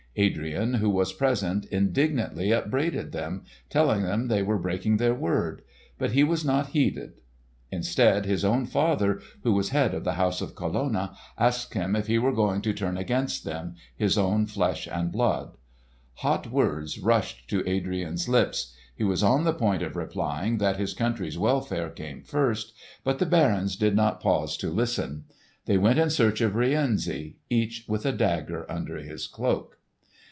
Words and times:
Adrian 0.17 0.73
who 0.73 0.89
was 0.89 1.13
present 1.13 1.63
indignantly 1.67 2.51
upbraided 2.51 3.13
them, 3.13 3.45
telling 3.69 4.01
them 4.03 4.27
they 4.27 4.43
were 4.43 4.59
breaking 4.59 4.97
their 4.97 5.13
word; 5.15 5.61
but 5.97 6.11
he 6.11 6.21
was 6.21 6.43
not 6.43 6.67
heeded. 6.71 7.21
Instead, 7.71 8.25
his 8.25 8.43
own 8.43 8.65
father, 8.65 9.21
who 9.43 9.53
was 9.53 9.69
head 9.69 9.93
of 9.93 10.03
the 10.03 10.15
house 10.15 10.41
of 10.41 10.53
Colonna, 10.53 11.15
asked 11.37 11.73
him 11.75 11.95
if 11.95 12.07
he 12.07 12.19
were 12.19 12.33
going 12.33 12.61
to 12.61 12.73
turn 12.73 12.97
against 12.97 13.45
them, 13.45 13.75
his 13.95 14.17
own 14.17 14.45
flesh 14.45 14.85
and 14.85 15.13
blood. 15.13 15.55
Hot 16.15 16.51
words 16.51 16.99
rushed 16.99 17.49
to 17.49 17.63
Adrian's 17.65 18.27
lips. 18.27 18.73
He 18.93 19.05
was 19.05 19.23
on 19.23 19.45
the 19.45 19.53
point 19.53 19.81
of 19.81 19.95
replying 19.95 20.57
that 20.57 20.75
his 20.75 20.93
country's 20.93 21.37
welfare 21.37 21.89
came 21.89 22.21
first; 22.21 22.73
but 23.05 23.19
the 23.19 23.25
barons 23.25 23.77
did 23.77 23.95
not 23.95 24.19
pause 24.19 24.57
to 24.57 24.69
listen. 24.71 25.23
They 25.67 25.77
went 25.77 25.99
in 25.99 26.09
search 26.09 26.41
of 26.41 26.55
Rienzi, 26.55 27.37
each 27.49 27.85
with 27.87 28.05
a 28.05 28.11
dagger 28.11 28.69
under 28.69 28.97
his 28.97 29.25
cloak. 29.25 29.77